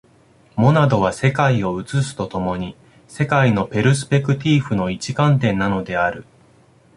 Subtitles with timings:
[0.55, 2.75] モナドは世界を映すと共に、
[3.07, 6.25] 世界のペルスペクティーフの一観点なのである。